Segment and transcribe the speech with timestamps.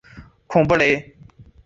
[0.47, 1.15] 孔布雷。